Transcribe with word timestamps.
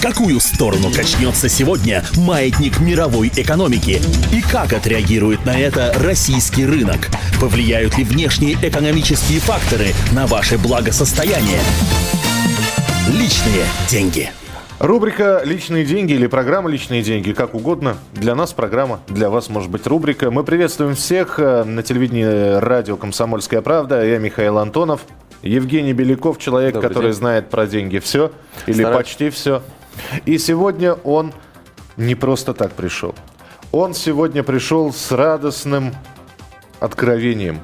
В 0.00 0.02
какую 0.02 0.40
сторону 0.40 0.90
качнется 0.90 1.50
сегодня 1.50 2.02
маятник 2.16 2.80
мировой 2.80 3.30
экономики? 3.36 4.00
И 4.32 4.40
как 4.40 4.72
отреагирует 4.72 5.44
на 5.44 5.60
это 5.60 5.92
российский 5.98 6.64
рынок? 6.64 7.08
Повлияют 7.38 7.98
ли 7.98 8.04
внешние 8.04 8.54
экономические 8.54 9.40
факторы 9.40 9.88
на 10.12 10.26
ваше 10.26 10.56
благосостояние? 10.56 11.60
Личные 13.08 13.66
деньги. 13.90 14.30
Рубрика 14.78 15.42
«Личные 15.44 15.84
деньги» 15.84 16.14
или 16.14 16.26
программа 16.26 16.70
«Личные 16.70 17.02
деньги», 17.02 17.32
как 17.32 17.54
угодно. 17.54 17.98
Для 18.14 18.34
нас 18.34 18.54
программа, 18.54 19.00
для 19.06 19.28
вас 19.28 19.50
может 19.50 19.68
быть 19.68 19.86
рубрика. 19.86 20.30
Мы 20.30 20.44
приветствуем 20.44 20.94
всех 20.94 21.38
э, 21.38 21.64
на 21.64 21.82
телевидении 21.82 22.58
радио 22.58 22.96
«Комсомольская 22.96 23.60
правда». 23.60 24.02
Я 24.02 24.16
Михаил 24.16 24.56
Антонов. 24.56 25.02
Евгений 25.42 25.92
Беляков, 25.92 26.38
человек, 26.38 26.72
Добрый 26.72 26.88
который 26.88 27.10
день. 27.10 27.18
знает 27.18 27.50
про 27.50 27.66
деньги 27.66 27.98
все 27.98 28.32
или 28.66 28.76
Стараюсь. 28.82 28.96
почти 28.96 29.28
все. 29.28 29.62
И 30.24 30.38
сегодня 30.38 30.94
он 30.94 31.32
не 31.96 32.14
просто 32.14 32.54
так 32.54 32.72
пришел. 32.72 33.14
Он 33.72 33.94
сегодня 33.94 34.42
пришел 34.42 34.92
с 34.92 35.12
радостным 35.12 35.94
откровением. 36.80 37.60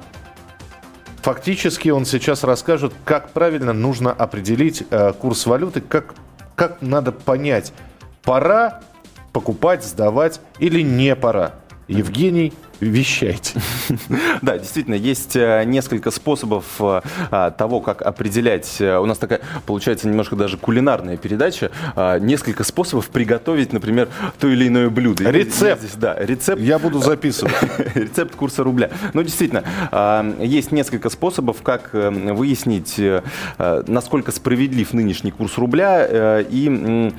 Фактически 1.23 1.89
он 1.89 2.05
сейчас 2.05 2.45
расскажет, 2.45 2.93
как 3.05 3.33
правильно 3.33 3.73
нужно 3.73 4.13
определить 4.13 4.85
э, 4.91 5.13
курс 5.13 5.47
валюты, 5.47 5.81
как, 5.81 6.15
как 6.55 6.81
надо 6.81 7.11
понять, 7.11 7.73
пора 8.23 8.83
покупать, 9.33 9.85
сдавать 9.85 10.41
или 10.61 10.83
не 10.83 11.17
пора. 11.17 11.57
Евгений, 11.89 12.53
вещайте. 12.81 13.61
Да, 14.43 14.59
действительно, 14.59 14.95
есть 14.95 15.35
э, 15.37 15.65
несколько 15.65 16.11
способов 16.11 16.65
э, 16.81 17.01
а, 17.31 17.51
того, 17.51 17.81
как 17.81 18.03
определять. 18.03 18.77
э, 18.81 18.99
У 18.99 19.07
нас 19.07 19.19
такая, 19.19 19.41
получается, 19.65 20.09
немножко 20.09 20.37
даже 20.37 20.57
кулинарная 20.59 21.17
передача. 21.17 21.71
а, 21.97 22.19
Несколько 22.19 22.65
способов 22.65 23.09
приготовить, 23.09 23.73
например, 23.73 24.09
то 24.39 24.49
или 24.49 24.69
иное 24.69 24.89
блюдо. 24.91 25.29
Рецепт. 25.31 25.81
здесь, 25.83 25.95
да, 25.97 26.17
рецепт. 26.19 26.61
Я 26.61 26.79
буду 26.79 26.99
записывать. 27.01 27.55
Рецепт 27.95 28.35
курса 28.37 28.63
рубля. 28.63 28.91
Ну, 29.15 29.23
действительно, 29.23 29.65
а, 29.91 30.25
есть 30.41 30.71
несколько 30.73 31.09
способов, 31.11 31.63
как 31.63 31.91
выяснить, 31.93 33.01
насколько 33.59 34.33
справедлив 34.33 34.93
нынешний 34.93 35.31
курс 35.31 35.57
рубля 35.59 36.41
и 36.41 37.11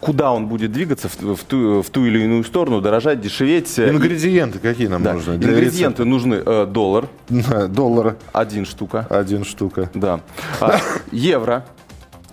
куда 0.00 0.32
он 0.32 0.46
будет 0.46 0.72
двигаться 0.72 1.08
в 1.08 1.16
ту- 1.44 1.82
в 1.82 1.90
ту, 1.90 2.06
или 2.06 2.20
иную 2.20 2.44
сторону, 2.44 2.80
дорожать, 2.80 3.20
дешеветь. 3.20 3.78
э, 3.78 3.90
и- 3.90 3.98
Ингредиенты 4.30 4.58
какие 4.60 4.86
нам 4.86 5.02
да. 5.02 5.14
нужны? 5.14 5.36
для 5.38 5.52
Ингредиенты 5.52 6.04
нужны 6.04 6.42
э, 6.44 6.66
доллар, 6.66 7.08
рецепта? 7.28 7.68
Доллара 7.68 8.16
один 8.32 8.64
штука, 8.64 9.06
один 9.10 9.44
штука. 9.44 9.90
да, 9.94 10.20
А, 10.60 10.78
евро, 11.12 11.64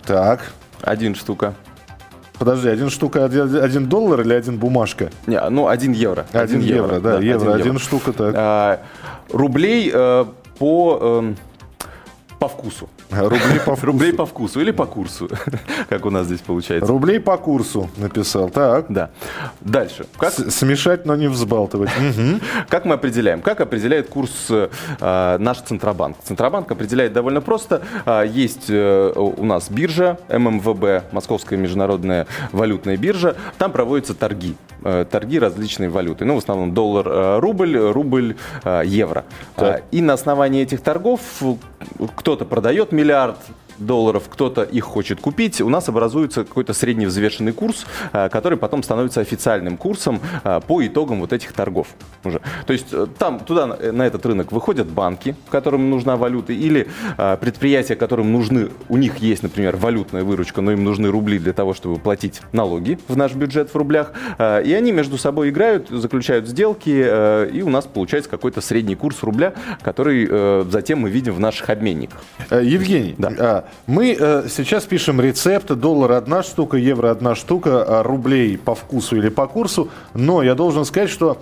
Так. 0.06 0.52
один 0.82 1.14
штука. 1.14 1.54
Подожди, 2.38 2.68
один 2.68 2.88
штука, 2.88 3.24
один, 3.24 3.56
один 3.56 3.88
доллар 3.88 4.20
или 4.20 4.32
один 4.32 4.58
бумажка? 4.58 5.10
Не, 5.26 5.40
ну, 5.50 5.66
один 5.66 5.90
евро. 5.90 6.24
Один, 6.32 6.60
евро, 6.60 7.00
да, 7.00 7.18
евро, 7.18 7.54
один 7.54 7.80
штука, 7.80 8.12
так. 8.12 8.34
А, 8.36 8.80
рублей 9.32 9.90
э, 9.92 10.24
по, 10.58 10.98
эм, 11.20 11.36
по 12.38 12.46
вкусу. 12.46 12.88
Рубли 13.10 13.60
по. 13.64 13.76
Рублей 13.76 14.12
по 14.12 14.26
вкусу 14.26 14.60
или 14.60 14.70
по 14.70 14.86
курсу, 14.86 15.28
как 15.88 16.04
у 16.06 16.10
нас 16.10 16.26
здесь 16.26 16.40
получается. 16.40 16.90
Рублей 16.90 17.20
по 17.20 17.36
курсу 17.36 17.88
написал. 17.96 18.50
Так. 18.50 18.86
Да. 18.88 19.10
Дальше. 19.60 20.06
Как, 20.18 20.32
Смешать, 20.32 21.06
но 21.06 21.16
не 21.16 21.28
взбалтывать. 21.28 21.90
Как 22.68 22.84
мы 22.84 22.94
определяем? 22.94 23.40
Как 23.40 23.60
определяет 23.60 24.08
курс 24.08 24.48
э, 24.50 24.68
наш 25.38 25.58
Центробанк? 25.58 26.16
Центробанк 26.22 26.70
определяет 26.70 27.12
довольно 27.12 27.40
просто. 27.40 27.82
А, 28.04 28.22
Есть 28.22 28.66
э, 28.68 29.12
у 29.14 29.44
нас 29.44 29.70
биржа 29.70 30.18
ММВБ, 30.28 31.12
Московская 31.12 31.56
международная 31.56 32.26
валютная 32.52 32.96
биржа. 32.96 33.36
Там 33.58 33.72
проводятся 33.72 34.14
торги. 34.14 34.56
Э, 34.84 35.04
Торги 35.10 35.38
различной 35.38 35.88
валюты. 35.88 36.24
Ну, 36.24 36.34
в 36.34 36.38
основном 36.38 36.72
доллар, 36.72 37.08
э, 37.08 37.38
рубль, 37.40 37.76
рубль, 37.76 38.36
э, 38.64 38.82
евро. 38.84 39.24
Так. 39.56 39.80
А, 39.80 39.82
И 39.90 40.00
на 40.00 40.12
основании 40.12 40.62
этих 40.62 40.80
торгов 40.80 41.20
кто-то 42.16 42.44
продает 42.44 42.92
миллиард 42.98 43.36
долларов, 43.78 44.24
кто-то 44.28 44.62
их 44.62 44.84
хочет 44.84 45.20
купить, 45.20 45.60
у 45.60 45.68
нас 45.68 45.88
образуется 45.88 46.44
какой-то 46.44 46.72
средневзвешенный 46.72 47.52
курс, 47.52 47.86
э, 48.12 48.28
который 48.28 48.58
потом 48.58 48.82
становится 48.82 49.20
официальным 49.20 49.76
курсом 49.76 50.20
э, 50.44 50.60
по 50.66 50.84
итогам 50.86 51.20
вот 51.20 51.32
этих 51.32 51.52
торгов 51.52 51.88
уже. 52.24 52.40
То 52.66 52.72
есть 52.72 52.88
э, 52.92 53.06
там, 53.18 53.40
туда, 53.40 53.66
на- 53.66 54.02
этот 54.08 54.24
рынок 54.26 54.52
выходят 54.52 54.86
банки, 54.88 55.36
которым 55.50 55.90
нужна 55.90 56.16
валюта, 56.16 56.52
или 56.52 56.88
предприятия, 57.40 57.94
которым 57.94 58.32
нужны, 58.32 58.70
у 58.88 58.96
них 58.96 59.18
есть, 59.18 59.42
например, 59.42 59.76
валютная 59.76 60.24
выручка, 60.24 60.60
но 60.60 60.72
им 60.72 60.84
нужны 60.84 61.08
рубли 61.08 61.38
для 61.38 61.52
того, 61.52 61.74
чтобы 61.74 61.98
платить 61.98 62.40
налоги 62.52 62.98
в 63.08 63.16
наш 63.16 63.34
бюджет 63.34 63.70
в 63.70 63.76
рублях, 63.76 64.12
и 64.38 64.74
они 64.76 64.92
между 64.92 65.18
собой 65.18 65.50
играют, 65.50 65.88
заключают 65.90 66.46
сделки, 66.48 66.88
и 67.52 67.62
у 67.62 67.68
нас 67.68 67.86
получается 67.86 68.30
какой-то 68.30 68.60
средний 68.60 68.94
курс 68.94 69.22
рубля, 69.22 69.52
который 69.82 70.70
затем 70.70 71.00
мы 71.00 71.10
видим 71.10 71.34
в 71.34 71.40
наших 71.40 71.68
обменниках. 71.70 72.22
Евгений, 72.50 73.14
Да. 73.18 73.64
Мы 73.86 74.16
э, 74.18 74.48
сейчас 74.48 74.84
пишем 74.84 75.20
рецепты. 75.20 75.74
Доллар 75.74 76.12
одна 76.12 76.42
штука, 76.42 76.76
евро 76.76 77.10
одна 77.10 77.34
штука, 77.34 77.84
а 77.84 78.02
рублей 78.02 78.58
по 78.58 78.74
вкусу 78.74 79.16
или 79.16 79.28
по 79.28 79.46
курсу. 79.46 79.88
Но 80.14 80.42
я 80.42 80.54
должен 80.54 80.84
сказать, 80.84 81.10
что 81.10 81.38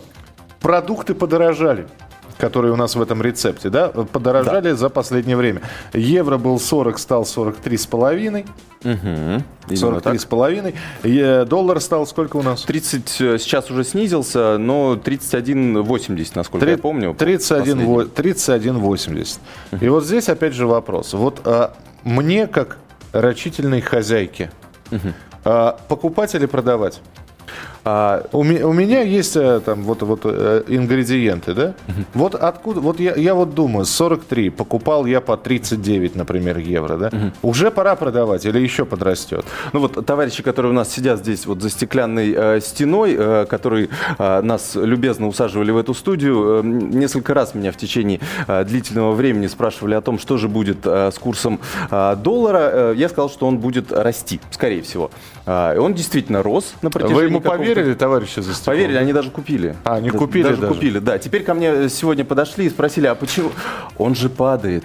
продукты 0.61 1.15
подорожали 1.15 1.87
которые 2.39 2.73
у 2.73 2.77
нас 2.77 2.95
в 2.97 3.03
этом 3.03 3.23
рецепте, 3.23 3.71
да, 3.71 3.89
подорожали 3.89 4.73
за 4.73 4.89
последнее 4.89 5.37
время. 5.37 5.63
Евро 5.93 6.39
был 6.39 6.59
40, 6.59 6.99
стал 6.99 7.25
43 7.25 7.77
с 7.77 7.87
половиной. 7.87 8.47
Именно 8.83 9.43
43 9.69 10.01
так. 10.01 10.21
с 10.21 10.25
половиной. 10.25 10.75
Э, 11.03 11.45
Доллар 11.45 11.81
стал 11.81 12.07
сколько 12.07 12.37
у 12.37 12.43
нас? 12.43 12.63
30 12.63 13.21
э, 13.21 13.39
сейчас 13.39 13.71
уже 13.71 13.85
снизился, 13.85 14.59
но 14.59 14.95
31,80, 14.95 16.33
насколько 16.35 16.69
я 16.69 16.79
помню. 16.79 17.15
31, 17.15 17.59
последний. 17.59 17.85
во- 17.85 18.03
31,80. 18.05 19.39
И 19.81 19.89
вот 19.89 20.05
здесь 20.05 20.29
опять 20.29 20.55
же 20.55 20.67
вопрос. 20.67 21.15
Вот 21.15 21.41
а, 21.45 21.75
мне, 22.07 22.47
как 22.47 22.79
рачительной 23.13 23.81
хозяйке, 23.81 24.53
а, 25.45 25.77
покупать 25.89 26.35
или 26.37 26.47
продавать? 26.47 27.01
А, 27.89 28.25
У, 28.33 28.41
у 28.41 28.73
меня 28.73 29.03
есть 29.03 29.37
э, 29.37 29.61
там 29.65 29.83
вот, 29.85 30.03
вот 30.03 30.23
э, 30.25 30.65
ингредиенты, 30.67 31.55
да? 31.55 31.75
Вот 32.15 32.35
откуда, 32.35 32.81
вот 32.81 32.99
я, 32.99 33.15
я 33.15 33.35
вот 33.37 33.55
думаю, 33.55 33.85
43, 33.85 34.51
покупал 34.51 35.07
я 35.07 35.21
по 35.21 35.37
39, 35.37 36.17
например, 36.17 36.59
евро, 36.59 36.97
да? 36.97 37.11
Уже 37.43 37.71
пора 37.71 37.95
продавать 37.95 38.45
или 38.45 38.59
еще 38.59 38.85
подрастет? 38.87 39.45
Ну 39.73 39.79
вот 39.79 40.05
товарищи, 40.05 40.43
которые 40.43 40.73
у 40.73 40.75
нас 40.75 40.93
сидят 40.93 41.21
здесь 41.21 41.47
вот 41.47 41.63
за 41.63 41.71
стеклянной 41.71 42.35
э, 42.37 42.61
стеной, 42.61 43.15
э, 43.17 43.47
которые 43.49 43.89
э, 44.19 44.41
нас 44.43 44.73
любезно 44.75 45.29
усаживали 45.29 45.71
в 45.71 45.77
эту 45.79 45.95
студию, 45.95 46.63
э, 46.65 46.67
несколько 46.67 47.35
раз 47.35 47.55
меня 47.55 47.71
в 47.71 47.77
течение 47.77 48.19
э, 48.49 48.65
длительного 48.65 49.13
времени 49.13 49.47
спрашивали 49.47 49.95
о 49.95 50.01
том, 50.01 50.19
что 50.19 50.39
же 50.39 50.49
будет 50.49 50.79
э, 50.85 51.13
с 51.13 51.19
курсом 51.21 51.61
э, 51.93 52.17
доллара. 52.17 52.71
Э, 52.73 52.95
я 52.97 53.09
сказал, 53.09 53.31
что 53.31 53.47
он 53.47 53.59
будет 53.59 53.93
расти, 53.93 54.41
скорее 54.51 54.83
всего. 54.83 55.13
Э, 55.47 55.79
он 55.79 55.95
действительно 55.95 56.43
рос 56.43 56.75
на 56.83 56.91
протяжении 56.91 57.17
Вы 57.21 57.23
ему 57.29 57.41
какого-то- 57.41 57.76
поверили, 57.77 57.95
товарищи 57.95 58.41
за 58.41 58.55
стеклом? 58.55 58.77
Поверили, 58.77 58.97
они 58.97 59.13
даже 59.13 59.31
купили. 59.31 59.77
А, 59.85 59.97
они 59.97 60.11
Да- 60.11 60.19
купили 60.19 60.43
даже, 60.45 60.57
даже? 60.61 60.75
купили, 60.75 60.99
да. 60.99 61.19
Теперь 61.19 61.43
ко 61.45 61.55
мне 61.55 61.89
сегодня 61.89 62.25
подошли 62.25 62.67
и 62.67 62.71
спросили, 62.71 63.07
а 63.07 63.15
почему? 63.15 63.51
Он 63.99 64.15
же 64.15 64.29
падает. 64.29 64.85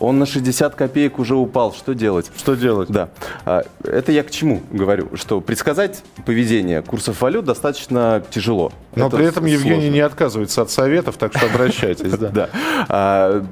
Он 0.00 0.20
на 0.20 0.26
60 0.26 0.76
копеек 0.76 1.18
уже 1.18 1.34
упал. 1.34 1.72
Что 1.74 1.92
делать? 1.92 2.30
Что 2.36 2.54
делать? 2.54 2.88
Да. 2.88 3.08
А, 3.44 3.64
Это 3.82 4.12
я 4.12 4.22
к 4.22 4.30
чему 4.30 4.62
говорю? 4.70 5.08
Что 5.16 5.40
предсказать 5.40 6.04
поведение 6.24 6.82
курсов 6.82 7.20
валют 7.20 7.44
достаточно 7.46 8.22
тяжело. 8.30 8.70
Но 8.94 9.08
Это 9.08 9.16
при 9.16 9.26
этом 9.26 9.44
Евгений 9.46 9.72
сложно. 9.80 9.90
не 9.94 10.00
отказывается 10.00 10.62
от 10.62 10.70
советов, 10.70 11.16
так 11.16 11.36
что 11.36 11.46
обращайтесь, 11.46 12.12
да. 12.12 12.48
А, 12.88 13.44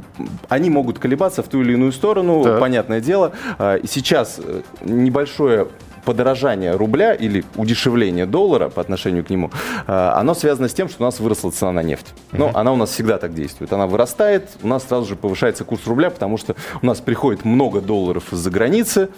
Они 0.49 0.71
могут 0.71 1.01
колебаться 1.01 1.43
в 1.43 1.49
ту 1.49 1.63
или 1.63 1.73
иную 1.73 1.91
сторону, 1.91 2.45
понятное 2.61 3.01
дело. 3.01 3.33
А, 3.59 3.81
Сейчас 3.85 4.39
э, 4.39 4.61
небольшое 4.85 5.67
подорожание 6.07 6.75
рубля 6.77 7.13
или 7.13 7.45
удешевление 7.57 8.25
доллара 8.27 8.71
по 8.71 8.81
отношению 8.81 9.25
к 9.25 9.31
нему, 9.31 9.51
а, 9.87 10.15
оно 10.19 10.35
связано 10.35 10.69
с 10.69 10.73
тем, 10.73 10.89
что 10.89 11.03
у 11.03 11.07
нас 11.07 11.21
выросла 11.21 11.51
цена 11.51 11.73
на 11.73 11.83
нефть. 11.83 12.15
Но 12.33 12.51
она 12.55 12.73
у 12.73 12.77
нас 12.77 12.91
всегда 12.91 13.19
так 13.19 13.35
действует. 13.35 13.73
Она 13.73 13.87
вырастает, 13.87 14.49
у 14.63 14.69
нас 14.69 14.85
сразу 14.85 15.07
же 15.07 15.17
повышается 15.17 15.65
курс 15.65 15.87
рубля, 15.87 16.09
потому 16.11 16.39
что 16.39 16.55
у 16.81 16.87
нас 16.87 17.01
приходит 17.01 17.45
много 17.45 17.81
долларов 17.81 18.33
из-за 18.33 18.51
границы, 18.51 19.11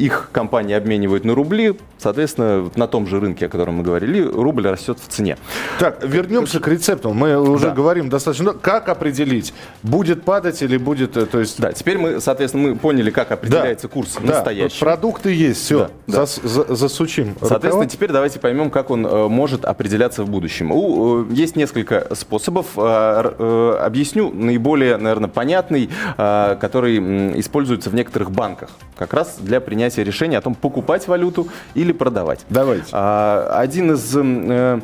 их 0.00 0.30
компании 0.32 0.74
обменивают 0.74 1.24
на 1.24 1.34
рубли, 1.34 1.76
соответственно, 1.98 2.70
на 2.74 2.86
том 2.86 3.06
же 3.06 3.20
рынке, 3.20 3.46
о 3.46 3.48
котором 3.48 3.74
мы 3.74 3.82
говорили, 3.82 4.22
рубль 4.22 4.66
растет 4.66 4.98
в 4.98 5.08
цене. 5.08 5.36
Так, 5.78 6.02
вернемся 6.02 6.58
к 6.60 6.66
рецепту. 6.68 7.12
Мы 7.12 7.36
уже 7.38 7.66
Да. 7.66 7.74
говорим 7.74 8.08
достаточно. 8.08 8.52
Как 8.54 8.88
определить, 8.88 9.52
будет 9.82 10.22
падать 10.24 10.62
или 10.62 10.78
будет, 10.78 11.16
э, 11.16 11.26
то 11.26 11.38
есть... 11.40 11.60
Да, 11.60 11.72
теперь 11.72 11.98
мы, 11.98 12.20
соответственно, 12.20 12.68
мы 12.68 12.76
поняли, 12.76 13.10
как 13.10 13.30
определяется 13.30 13.88
курс 13.88 14.14
Да, 14.20 14.26
настоящий. 14.34 14.80
продукты 14.80 15.32
есть, 15.34 15.60
все, 15.62 15.90
Да, 16.06 16.24
да. 16.24 16.26
засучим. 16.26 17.34
Соответственно, 17.40 17.70
рукава. 17.72 17.86
теперь 17.86 18.10
давайте 18.12 18.38
поймем, 18.40 18.70
как 18.70 18.90
он 18.90 19.06
э, 19.06 19.28
может 19.28 19.64
определяться 19.66 20.24
в 20.24 20.30
будущем. 20.30 20.72
У, 20.72 21.24
э, 21.24 21.26
есть 21.32 21.56
несколько 21.56 22.06
способов. 22.14 22.66
Э, 22.76 23.32
э, 23.38 23.76
объясню 23.84 24.30
наиболее, 24.32 24.96
наверное, 24.96 25.28
понятный, 25.28 25.90
э, 26.16 26.56
который 26.60 26.98
используется 27.38 27.90
в 27.90 27.94
некоторых 27.94 28.30
банках, 28.30 28.70
как 28.96 29.12
раз 29.12 29.36
для 29.40 29.60
принятия 29.60 29.89
принятия 29.90 30.04
решения 30.04 30.38
о 30.38 30.40
том, 30.40 30.54
покупать 30.54 31.08
валюту 31.08 31.48
или 31.74 31.92
продавать. 31.92 32.40
Давайте. 32.48 32.88
А, 32.92 33.58
один 33.58 33.92
из 33.92 34.16
э, 34.16 34.80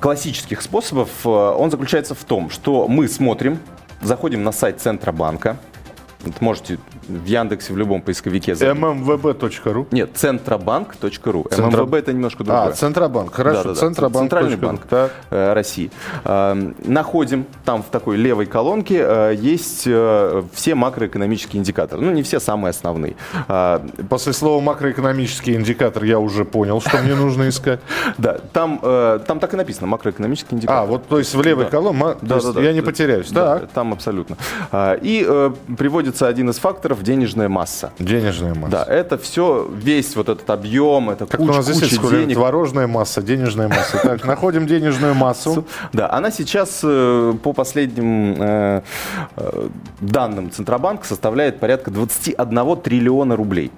классических 0.00 0.62
способов, 0.62 1.08
э, 1.24 1.28
он 1.28 1.70
заключается 1.70 2.14
в 2.14 2.24
том, 2.24 2.50
что 2.50 2.86
мы 2.88 3.08
смотрим, 3.08 3.58
заходим 4.00 4.44
на 4.44 4.52
сайт 4.52 4.80
Центробанка, 4.80 5.56
вот 6.24 6.40
можете 6.40 6.78
в 7.08 7.24
Яндексе, 7.24 7.72
в 7.72 7.78
любом 7.78 8.02
поисковике 8.02 8.54
забить. 8.54 8.76
mmvb.ru 8.82 9.86
Нет, 9.90 10.10
центробанк.ру. 10.14 11.46
Центро- 11.50 11.82
ММВБ 11.82 11.94
это 11.94 12.12
немножко 12.12 12.44
другое. 12.44 12.66
А, 12.68 12.72
Центробанк. 12.72 13.34
Хорошо, 13.34 13.58
Да-да-да. 13.58 13.80
Центробанк. 13.80 14.24
Центральный 14.24 14.56
банк 14.56 14.82
Так. 14.88 15.12
э, 15.30 15.52
России. 15.52 15.90
Э, 16.24 16.54
Находим, 16.84 17.46
там 17.64 17.82
в 17.82 17.86
такой 17.86 18.16
левой 18.16 18.46
колонке 18.46 18.98
э, 19.00 19.34
есть 19.38 19.84
э, 19.86 20.42
все 20.52 20.74
макроэкономические 20.74 21.60
индикаторы. 21.60 22.02
Ну, 22.02 22.10
не 22.12 22.22
все, 22.22 22.40
самые 22.40 22.70
основные. 22.70 23.16
А, 23.48 23.84
После 24.08 24.32
слова 24.32 24.60
макроэкономический 24.60 25.54
индикатор 25.54 26.04
я 26.04 26.18
уже 26.18 26.44
понял, 26.44 26.80
что 26.80 26.98
мне 26.98 27.14
нужно 27.14 27.48
искать. 27.48 27.80
Да, 28.18 28.38
там, 28.52 28.78
там 29.26 29.38
так 29.40 29.54
и 29.54 29.56
написано, 29.56 29.86
макроэкономический 29.88 30.56
индикатор. 30.56 30.82
А, 30.82 30.86
вот, 30.86 31.06
то 31.08 31.18
есть 31.18 31.34
в 31.34 31.42
левой 31.42 31.64
Да. 31.64 31.70
колонке, 31.70 32.16
Да, 32.22 32.40
да, 32.40 32.52
да. 32.52 32.60
я 32.60 32.72
не 32.72 32.80
Да. 32.80 32.86
потеряюсь. 32.86 33.30
Да, 33.30 33.60
там 33.74 33.92
абсолютно. 33.92 34.36
А, 34.72 34.94
И 34.94 35.24
э, 35.26 35.50
приводится 36.14 36.28
один 36.28 36.50
из 36.50 36.58
факторов– 36.58 37.02
денежная 37.02 37.48
масса. 37.48 37.92
денежная 37.98 38.54
масса. 38.54 38.70
Да, 38.70 38.84
это 38.84 39.18
все, 39.18 39.68
весь 39.70 40.16
вот 40.16 40.28
этот 40.28 40.48
объем, 40.50 41.10
это 41.10 41.26
Как 41.26 41.40
у 41.40 41.44
куча, 41.46 41.56
нас 41.56 41.64
здесь 41.66 41.96
куча 41.98 42.14
есть 42.16 42.26
денег. 42.26 42.34
творожная 42.36 42.86
масса, 42.86 43.22
денежная 43.22 43.68
масса. 43.68 43.98
Так, 44.02 44.24
находим 44.26 44.66
денежную 44.66 45.14
массу. 45.14 45.64
Да, 45.92 46.10
она 46.12 46.30
сейчас 46.30 46.80
э, 46.84 47.34
по 47.42 47.52
последним 47.52 48.36
э, 48.38 48.82
э, 49.36 49.68
данным 50.00 50.50
Центробанка 50.50 51.06
составляет 51.06 51.60
порядка 51.60 51.90
21 51.90 52.76
триллиона 52.76 53.36
рублей. 53.36 53.70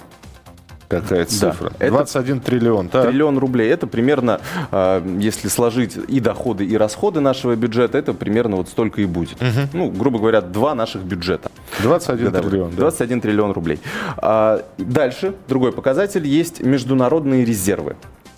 Какая 0.88 1.24
цифра? 1.24 1.72
это- 1.78 1.90
21 1.90 2.40
триллион. 2.40 2.88
Так. 2.88 3.06
Триллион 3.08 3.38
рублей. 3.38 3.70
Это 3.70 3.86
примерно, 3.86 4.40
э, 4.70 5.16
если 5.18 5.48
сложить 5.48 5.96
и 6.08 6.20
доходы, 6.20 6.64
и 6.64 6.76
расходы 6.76 7.20
нашего 7.20 7.54
бюджета, 7.56 7.98
это 7.98 8.14
примерно 8.14 8.56
вот 8.56 8.68
столько 8.68 9.00
и 9.00 9.04
будет. 9.06 9.36
Ну, 9.72 9.90
грубо 9.90 10.18
говоря, 10.18 10.40
два 10.40 10.74
наших 10.74 11.02
бюджета. 11.02 11.50
21 11.82 12.26
годовых. 12.26 12.50
триллион. 12.50 12.70
да. 12.70 12.76
21 12.76 13.20
триллион 13.20 13.52
рублей. 13.52 13.80
А, 14.18 14.62
дальше, 14.78 15.34
другой 15.48 15.72
показатель, 15.72 16.26
есть 16.26 16.60
международные 16.62 17.44
резервы. 17.44 17.96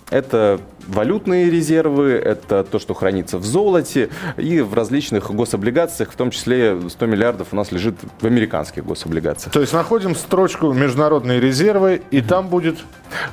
Это 0.09 0.59
валютные 0.87 1.49
резервы, 1.49 2.11
это 2.13 2.63
то, 2.63 2.79
что 2.79 2.93
хранится 2.93 3.37
в 3.37 3.45
золоте 3.45 4.09
и 4.37 4.59
в 4.61 4.73
различных 4.73 5.31
гособлигациях, 5.31 6.11
в 6.11 6.15
том 6.15 6.31
числе 6.31 6.77
100 6.89 7.05
миллиардов 7.05 7.49
у 7.51 7.55
нас 7.55 7.71
лежит 7.71 7.95
в 8.19 8.25
американских 8.25 8.85
гособлигациях. 8.85 9.53
То 9.53 9.61
есть 9.61 9.73
находим 9.73 10.15
строчку 10.15 10.73
международные 10.73 11.39
резервы, 11.39 12.01
и 12.09 12.21
там 12.21 12.47
будет... 12.47 12.79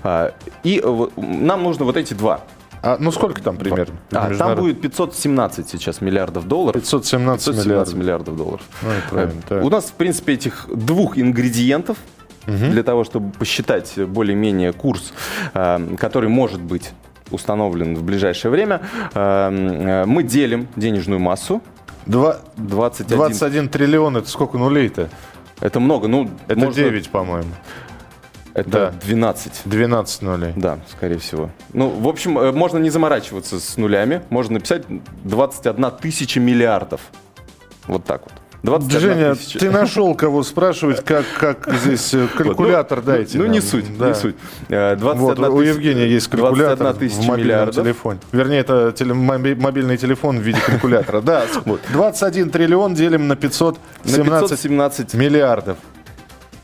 А, 0.03 0.35
И 0.65 0.81
э, 0.85 1.07
нам 1.17 1.63
нужно 1.63 1.85
вот 1.85 1.97
эти 1.97 2.13
два. 2.13 2.41
А, 2.83 2.99
ну 3.01 3.11
сколько 3.11 3.43
там 3.43 3.57
примерно? 3.57 3.95
А, 4.13 4.35
там 4.35 4.57
будет 4.57 4.81
517 4.81 5.69
сейчас 5.69 6.01
миллиардов 6.01 6.47
долларов. 6.47 6.81
517 6.81 7.47
517 7.47 7.67
миллиардов. 7.67 7.95
миллиардов 7.95 8.37
долларов. 8.37 8.63
Ну, 8.83 8.89
правильно, 9.11 9.43
так. 9.49 9.65
У 9.65 9.71
нас, 9.71 9.87
в 9.87 9.93
принципе, 9.95 10.35
этих 10.35 10.69
двух 10.73 11.19
ингредиентов 11.19 11.97
для 12.47 12.83
того, 12.83 13.05
чтобы 13.05 13.33
посчитать 13.33 13.99
более-менее 13.99 14.73
курс, 14.73 15.13
э, 15.55 15.97
который 15.99 16.29
может 16.29 16.61
быть 16.61 16.93
установлен 17.31 17.97
в 17.97 18.03
ближайшее 18.05 18.51
время, 18.53 18.83
э, 19.15 19.15
э, 19.15 20.05
мы 20.07 20.23
делим 20.23 20.69
денежную 20.77 21.19
массу. 21.21 21.61
Два- 22.07 22.39
21. 22.57 23.17
21 23.17 23.69
триллион, 23.69 24.17
это 24.17 24.29
сколько 24.29 24.59
нулей-то? 24.59 25.09
Это 25.61 25.81
много. 25.81 26.07
Ну, 26.07 26.31
Это 26.47 26.59
можно- 26.61 26.75
9, 26.75 27.09
по-моему. 27.11 27.49
Это 28.55 28.71
Да. 28.71 28.93
12. 29.05 29.63
12 29.65 30.23
нулей. 30.23 30.53
Да, 30.57 30.79
скорее 30.91 31.19
всего. 31.19 31.51
Ну, 31.73 31.89
в 31.91 32.09
общем, 32.09 32.33
можно 32.57 32.79
не 32.79 32.89
заморачиваться 32.91 33.61
с 33.61 33.77
нулями. 33.77 34.23
Можно 34.31 34.55
написать 34.55 34.85
21 35.25 35.91
тысяча 35.91 36.41
миллиардов. 36.41 37.01
Вот 37.87 38.05
так 38.05 38.23
вот. 38.23 38.33
21 38.67 39.01
Женя, 39.01 39.35
тысяча. 39.35 39.59
ты 39.61 39.71
нашел 39.71 40.15
кого 40.15 40.43
спрашивать, 40.43 41.03
как, 41.05 41.25
как 41.39 41.73
здесь 41.83 42.13
э, 42.13 42.27
калькулятор 42.37 42.99
Вот, 42.99 43.07
ну, 43.07 43.13
дайте. 43.13 43.39
Ну, 43.39 43.45
нам. 43.45 43.53
не 43.53 43.61
суть, 43.61 43.97
Да. 43.99 44.09
не 44.09 44.15
суть. 44.15 44.35
Э, 44.69 44.97
21 44.97 45.21
Вот, 45.21 45.39
у 45.39 45.59
тысяча- 45.61 45.73
Евгения 45.73 46.07
есть 46.09 46.29
калькулятор 46.29 46.77
21 46.79 46.99
тысяча 47.09 47.23
в 47.23 47.27
мобильном 47.29 47.45
миллиардов. 47.55 47.85
телефоне. 47.85 48.19
Вернее, 48.33 48.59
это 48.59 48.93
теле- 48.93 49.15
моби- 49.15 49.55
мобильный 49.55 49.97
телефон 49.97 50.39
в 50.39 50.43
виде 50.43 50.59
калькулятора. 50.61 51.21
Да, 51.21 51.45
21 51.93 52.51
триллион 52.51 52.95
делим 52.95 53.23
на 53.29 53.35
На 53.35 53.37
517 53.37 54.51
517, 54.51 55.15
миллиардов. 55.15 55.79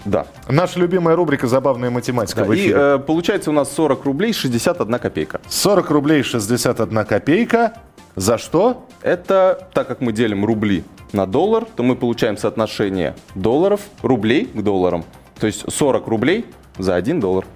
да. 0.04 0.26
Наша 0.49 0.81
любимая 0.81 1.14
рубрика 1.14 1.46
«Забавная 1.46 1.90
математика» 1.90 2.40
Да, 2.40 2.46
в 2.46 2.52
И 2.52 2.56
эфире. 2.56 2.75
э, 2.76 2.99
получается 2.99 3.50
у 3.50 3.52
нас 3.52 3.72
40 3.72 4.04
рублей 4.04 4.32
61 4.32 4.99
копейка. 4.99 5.40
40 5.49 5.88
рублей 5.90 6.22
61 6.25 7.04
копейка. 7.04 7.75
За 8.16 8.37
что? 8.37 8.87
Это, 9.00 9.69
так 9.72 9.88
как 9.88 10.00
мы 10.02 10.12
делим 10.12 10.44
рубли 10.44 10.84
на 11.12 11.26
доллар, 11.26 11.67
то 11.76 11.82
мы 11.82 11.97
получаем 11.97 12.37
соотношение 12.37 13.14
долларов, 13.35 13.81
рублей 14.03 14.47
к 14.47 14.62
долларам. 14.62 15.05
То 15.38 15.47
есть 15.47 15.64
40 15.70 16.06
рублей 16.06 16.47
за 16.79 16.94
1 16.94 17.20
доллар. 17.20 17.47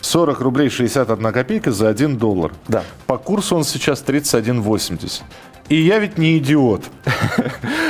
40 0.00 0.40
рублей 0.40 0.70
61 0.70 1.32
копейка 1.32 1.72
за 1.72 1.88
1 1.88 2.16
доллар. 2.16 2.52
Да. 2.68 2.82
По 3.06 3.18
курсу 3.18 3.56
он 3.56 3.64
сейчас 3.64 4.02
31,80. 4.02 5.22
И 5.70 5.76
я 5.76 6.00
ведь 6.00 6.18
не 6.18 6.36
идиот. 6.38 6.82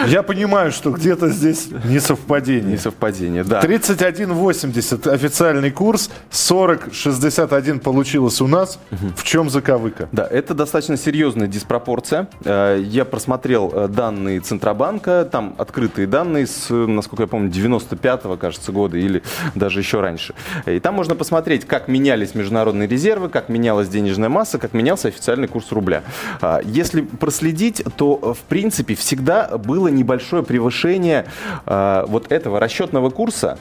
Я 0.07 0.23
понимаю, 0.23 0.71
что 0.71 0.91
где-то 0.91 1.31
здесь 1.31 1.69
несовпадение. 1.85 2.73
Несовпадение, 2.75 3.43
да. 3.43 3.61
31,80 3.63 5.09
официальный 5.11 5.71
курс, 5.71 6.11
40,61 6.31 7.81
получилось 7.81 8.41
у 8.43 8.47
нас. 8.47 8.79
В 9.17 9.23
чем 9.25 9.49
заковыка? 9.49 10.09
Да, 10.13 10.27
это 10.31 10.53
достаточно 10.55 10.99
серьезная 10.99 11.47
диспропорция. 11.47 12.29
Э, 12.45 12.79
Я 12.83 13.07
просмотрел 13.07 13.71
э, 13.73 13.89
данные 13.89 14.41
Центробанка, 14.41 15.27
там 15.31 15.55
открытые 15.57 16.07
данные 16.07 16.47
с, 16.47 16.69
насколько 16.71 17.23
я 17.23 17.27
помню, 17.29 17.51
95-го, 17.51 18.37
кажется, 18.37 18.73
года 18.73 18.99
или 18.99 19.23
даже 19.55 19.81
еще 19.81 20.01
раньше. 20.01 20.35
И 20.67 20.81
там 20.81 20.95
можно 20.95 21.15
посмотреть, 21.15 21.67
как 21.67 21.89
менялись 21.89 22.35
международные 22.35 22.89
резервы, 22.89 23.31
как 23.31 23.49
менялась 23.49 23.89
денежная 23.89 24.29
масса, 24.29 24.59
как 24.59 24.75
менялся 24.75 25.09
официальный 25.09 25.49
курс 25.49 25.73
рубля. 25.73 26.03
А, 26.43 26.61
Если 26.63 27.01
проследить, 27.01 27.70
то, 27.97 28.19
э, 28.23 28.35
в 28.35 28.43
принципе, 28.49 28.95
всегда 28.95 29.59
было 29.59 29.89
небольшое 29.89 30.43
превышение 30.43 31.27
э, 31.67 32.05
вот 32.07 32.31
этого 32.33 32.61
расчетного 32.61 33.11
курса 33.11 33.59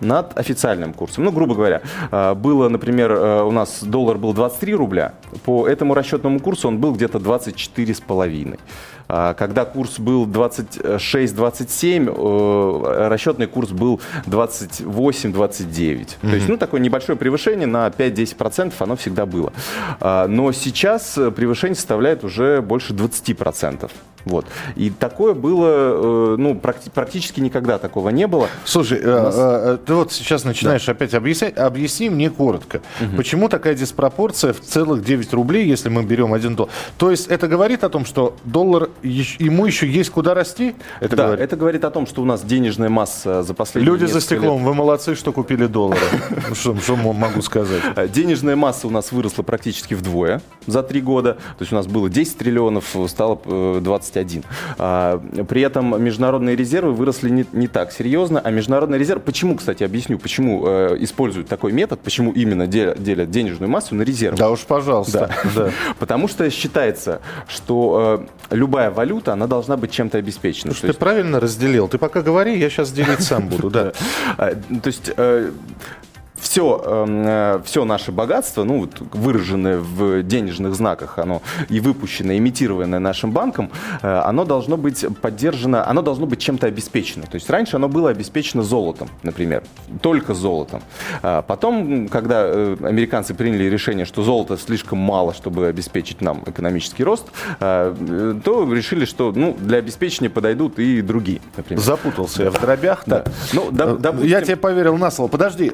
над 0.00 0.38
официальным 0.38 0.92
курсом. 0.92 1.24
Ну, 1.24 1.32
грубо 1.32 1.54
говоря, 1.54 1.82
э, 2.10 2.34
было, 2.34 2.68
например, 2.68 3.12
э, 3.12 3.42
у 3.42 3.50
нас 3.50 3.82
доллар 3.82 4.18
был 4.18 4.32
23 4.32 4.74
рубля, 4.74 5.14
по 5.44 5.68
этому 5.68 5.94
расчетному 5.94 6.40
курсу 6.40 6.68
он 6.68 6.78
был 6.78 6.94
где-то 6.94 7.18
24,5. 7.18 8.58
А 9.12 9.34
Когда 9.34 9.64
курс 9.64 9.98
был 9.98 10.24
26-27, 10.26 12.08
э, 12.08 13.08
расчетный 13.08 13.46
курс 13.46 13.70
был 13.70 14.00
28-29. 14.26 16.16
То 16.20 16.28
есть, 16.28 16.48
ну, 16.48 16.56
такое 16.56 16.80
небольшое 16.80 17.18
превышение 17.18 17.66
на 17.66 17.88
5-10% 17.90 18.72
оно 18.78 18.94
всегда 18.96 19.26
было. 19.26 19.52
А, 20.00 20.26
Но 20.28 20.52
сейчас 20.52 21.18
э, 21.18 21.30
превышение 21.30 21.74
составляет 21.74 22.24
уже 22.24 22.62
больше 22.62 22.92
20%. 22.92 23.90
Вот. 24.24 24.46
И 24.76 24.90
такое 24.90 25.32
было, 25.34 25.66
э, 25.66 26.36
ну, 26.38 26.52
практи- 26.54 26.90
практически 26.92 27.40
никогда 27.40 27.78
такого 27.78 28.10
не 28.10 28.26
было. 28.26 28.48
Слушай, 28.64 29.00
э, 29.02 29.78
ты 29.86 29.94
вот 29.94 30.12
сейчас 30.12 30.44
начинаешь 30.44 30.86
опять 30.88 31.14
объяснять. 31.14 31.56
Объясни 31.56 32.10
мне 32.10 32.28
коротко, 32.30 32.82
почему 33.16 33.48
такая 33.48 33.74
диспропорция 33.74 34.52
в 34.52 34.60
целых 34.60 35.02
9 35.04 35.32
рублей, 35.32 35.66
если 35.66 35.88
мы 35.88 36.02
берем 36.02 36.34
один 36.34 36.54
доллар? 36.54 36.70
То 36.98 37.10
есть 37.10 37.28
это 37.28 37.48
говорит 37.48 37.82
о 37.84 37.88
том, 37.88 38.04
что 38.04 38.36
доллар, 38.44 38.90
ему 39.02 39.66
еще 39.66 39.88
есть 39.88 40.10
куда 40.10 40.34
расти? 40.34 40.74
Это 41.00 41.16
да, 41.16 41.26
говорит? 41.26 41.44
это 41.44 41.56
говорит 41.56 41.84
о 41.84 41.90
том, 41.90 42.06
что 42.06 42.22
у 42.22 42.24
нас 42.24 42.42
денежная 42.42 42.88
масса 42.88 43.42
за 43.42 43.54
последние 43.54 43.92
Люди 43.92 44.06
за 44.06 44.14
несколько 44.16 44.34
лет- 44.34 44.40
стеклом, 44.42 44.64
вы 44.64 44.74
молодцы, 44.74 45.14
что 45.14 45.32
купили 45.32 45.66
доллары. 45.66 46.00
Ну, 46.48 46.54
Что 46.54 46.96
могу 46.96 47.42
сказать? 47.42 47.82
Э, 47.96 48.08
Денежная 48.08 48.56
масса 48.56 48.86
у 48.86 48.90
нас 48.90 49.12
выросла 49.12 49.42
практически 49.42 49.94
вдвое 49.94 50.40
за 50.66 50.82
три 50.82 51.00
года. 51.00 51.34
То 51.34 51.60
есть 51.60 51.72
у 51.72 51.76
нас 51.76 51.86
было 51.86 52.08
10 52.10 52.38
триллионов, 52.38 52.96
стало 53.06 53.40
э, 53.44 53.80
21. 53.82 54.44
А, 54.78 55.18
При 55.48 55.62
этом 55.62 56.02
международные 56.02 56.56
резервы 56.56 56.92
выросли 56.92 57.30
не, 57.30 57.46
не 57.52 57.68
так 57.68 57.92
серьезно. 57.92 58.40
А 58.40 58.50
международный 58.50 58.98
резерв... 58.98 59.22
Почему, 59.22 59.56
кстати, 59.56 59.84
объясню, 59.84 60.18
почему 60.18 60.66
э, 60.66 60.96
используют 61.00 61.48
такой 61.48 61.72
метод, 61.72 62.00
почему 62.00 62.32
именно 62.32 62.66
делят, 62.66 63.30
денежную 63.30 63.70
массу 63.70 63.94
на 63.94 64.02
резервы. 64.02 64.36
Да 64.38 64.50
уж, 64.50 64.60
пожалуйста. 64.60 65.30
Да. 65.54 65.70
Потому 65.98 66.28
что 66.28 66.48
считается, 66.50 67.20
что 67.48 68.26
э, 68.50 68.56
любая 68.90 69.06
валюта, 69.06 69.32
она 69.32 69.46
должна 69.46 69.76
быть 69.76 69.90
чем-то 69.90 70.18
обеспечена. 70.18 70.72
То 70.74 70.80
Ты 70.80 70.86
есть 70.88 70.98
правильно 70.98 71.40
разделил. 71.40 71.88
Ты 71.88 71.98
пока 71.98 72.22
говори, 72.22 72.58
я 72.58 72.68
сейчас 72.70 72.92
делить 72.92 73.22
сам 73.22 73.48
буду. 73.48 73.70
Да. 73.80 73.92
А, 74.36 74.50
То 74.82 74.86
есть 74.88 75.10
э, 76.50 77.60
все, 77.62 77.62
все 77.64 77.84
наше 77.84 78.12
богатство, 78.12 78.64
ну, 78.64 78.80
вот, 78.80 79.00
выраженное 79.12 79.78
в 79.78 80.22
денежных 80.22 80.74
знаках, 80.74 81.18
оно 81.18 81.42
и 81.68 81.80
выпущенное, 81.80 82.38
имитированное 82.38 82.98
нашим 82.98 83.30
банком, 83.32 83.70
э, 84.02 84.22
оно 84.24 84.44
должно 84.44 84.76
быть 84.76 85.04
поддержано, 85.20 85.88
оно 85.88 86.02
должно 86.02 86.26
быть 86.26 86.40
чем-то 86.40 86.66
обеспечено. 86.66 87.26
То 87.26 87.36
есть 87.36 87.48
раньше 87.50 87.76
оно 87.76 87.88
было 87.88 88.10
обеспечено 88.10 88.62
золотом, 88.62 89.08
например, 89.22 89.62
только 90.02 90.34
золотом. 90.34 90.82
А 91.22 91.42
потом, 91.42 92.08
когда 92.08 92.42
э, 92.44 92.76
американцы 92.82 93.34
приняли 93.34 93.64
решение, 93.64 94.04
что 94.04 94.22
золота 94.22 94.56
слишком 94.56 94.98
мало, 94.98 95.34
чтобы 95.34 95.66
обеспечить 95.66 96.20
нам 96.20 96.42
экономический 96.46 97.04
рост, 97.04 97.26
э, 97.60 98.34
то 98.44 98.72
решили, 98.72 99.04
что 99.04 99.32
ну, 99.34 99.56
для 99.60 99.78
обеспечения 99.78 100.30
подойдут 100.30 100.78
и 100.78 101.00
другие, 101.00 101.40
например. 101.56 101.82
Запутался 101.82 102.44
я 102.44 102.50
в 102.50 102.60
дробях. 102.60 103.02
Да. 103.06 103.24
Ну, 103.52 103.70
допустим... 103.70 104.28
Я 104.28 104.40
тебе 104.42 104.56
поверил 104.56 104.96
на 104.96 105.10
слово. 105.10 105.28
Подожди, 105.28 105.70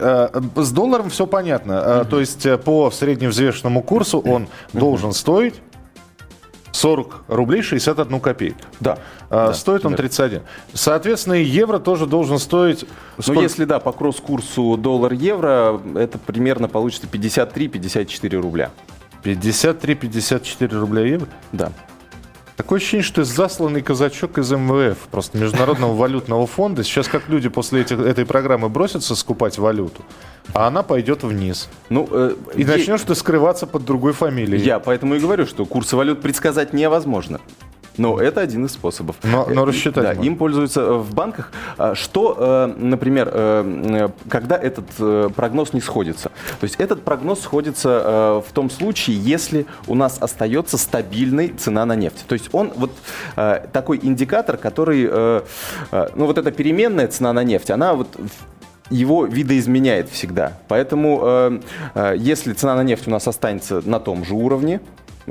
с 0.67 0.73
долларом 0.73 1.09
все 1.11 1.27
понятно. 1.27 1.73
Mm-hmm. 1.73 2.09
То 2.09 2.21
есть 2.21 2.47
по 2.65 2.91
средневзвешенному 2.91 3.83
курсу 3.83 4.19
он 4.19 4.45
mm-hmm. 4.45 4.79
должен 4.79 5.13
стоить 5.13 5.55
40 6.77 7.25
рублей 7.29 7.63
61 7.63 8.21
копейку. 8.21 8.59
Да. 8.81 8.99
А, 9.31 9.49
да 9.49 9.55
стоит 9.55 9.87
он 9.87 9.95
31. 9.95 10.43
Соответственно, 10.75 11.35
и 11.35 11.45
евро 11.45 11.79
тоже 11.79 12.07
должен 12.07 12.39
стоить... 12.39 12.85
Ну, 13.27 13.41
если, 13.41 13.65
да, 13.65 13.81
по 13.81 13.93
кросс-курсу 13.93 14.77
доллар-евро, 14.77 15.81
это 15.95 16.19
примерно 16.19 16.69
получится 16.69 17.09
53-54 17.11 18.41
рубля. 18.41 18.71
53-54 19.25 20.79
рубля 20.79 21.03
евро? 21.03 21.29
Да. 21.53 21.73
Такое 22.57 22.79
ощущение, 22.79 23.05
что 23.05 23.23
засланный 23.23 23.83
казачок 23.83 24.39
из 24.39 24.51
МВФ, 24.51 24.97
просто 25.11 25.37
Международного 25.37 25.95
валютного 25.97 26.47
фонда. 26.47 26.83
Сейчас 26.85 27.07
как 27.07 27.29
люди 27.29 27.51
после 27.51 27.83
этих, 27.83 27.99
этой 27.99 28.25
программы 28.25 28.71
бросятся 28.71 29.15
скупать 29.15 29.59
валюту, 29.59 30.03
а 30.55 30.67
она 30.67 30.83
пойдет 30.83 31.23
вниз. 31.23 31.69
Ну, 31.91 32.09
э, 32.11 32.35
и 32.55 32.63
е... 32.63 32.67
начнешь 32.67 33.03
ты 33.03 33.15
скрываться 33.15 33.67
под 33.67 33.85
другой 33.85 34.15
фамилией. 34.15 34.63
Я 34.63 34.79
поэтому 34.79 35.17
и 35.17 35.19
говорю, 35.19 35.47
что 35.47 35.67
курсы 35.67 35.97
валют 35.97 36.23
предсказать 36.23 36.73
невозможно. 36.73 37.41
Но 37.99 38.21
это 38.21 38.41
один 38.41 38.67
из 38.67 38.73
способов. 38.73 39.17
Но, 39.23 39.47
но 39.47 39.65
рассчитать. 39.65 40.05
Да, 40.05 40.13
им 40.23 40.37
пользуются 40.37 40.81
э, 40.81 40.93
в 40.95 41.15
банках. 41.15 41.53
А 41.79 41.95
что, 41.95 42.37
э, 42.39 42.75
например, 42.77 43.31
э, 43.33 44.09
когда 44.29 44.57
этот 44.57 44.87
прогноз 45.35 45.73
не 45.73 45.81
сходится? 45.81 46.31
То 46.61 46.65
есть 46.65 46.77
этот 46.77 47.03
прогноз 47.03 47.41
сходится 47.41 48.43
в 48.47 48.53
том 48.53 48.71
случае, 48.71 49.17
если 49.19 49.67
у 49.87 49.95
нас 49.95 50.19
остается 50.21 50.79
стабильной 50.79 51.49
цена 51.49 51.85
на 51.85 51.97
нефть. 51.97 52.25
То 52.27 52.35
есть 52.35 52.49
он 52.53 52.73
вот 52.77 52.93
такой 53.73 53.99
индикатор, 54.03 54.57
который, 54.57 55.09
ну 55.11 56.27
вот 56.27 56.39
эта 56.39 56.51
переменная 56.51 57.09
цена 57.09 57.33
на 57.33 57.45
нефть, 57.45 57.71
она 57.71 57.95
вот 57.95 58.09
его 58.91 59.27
видоизменяет 59.27 60.09
всегда. 60.11 60.53
Поэтому, 60.69 61.61
если 62.17 62.53
цена 62.53 62.75
на 62.77 62.83
нефть 62.83 63.09
у 63.09 63.11
нас 63.11 63.27
останется 63.27 63.83
на 63.85 64.01
том 64.01 64.25
же 64.25 64.35
уровне, 64.35 64.81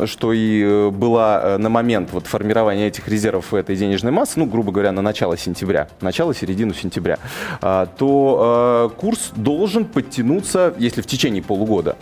что 0.05 0.33
и 0.33 0.61
э, 0.61 0.89
была 0.89 1.41
э, 1.41 1.57
на 1.57 1.69
момент 1.69 2.09
вот 2.11 2.27
формирования 2.27 2.87
этих 2.87 3.07
резервов 3.07 3.53
этой 3.53 3.75
денежной 3.75 4.11
массы, 4.11 4.39
ну, 4.39 4.45
грубо 4.45 4.71
говоря, 4.71 4.91
на 4.91 5.01
начало 5.01 5.37
сентября, 5.37 5.87
начало-середину 6.01 6.73
сентября, 6.73 7.17
а, 7.61 7.85
то 7.85 8.91
э, 8.93 8.99
курс 8.99 9.31
должен 9.35 9.85
подтянуться, 9.85 10.73
если 10.77 11.01
в 11.01 11.07
течение 11.07 11.41
полугода 11.41 11.95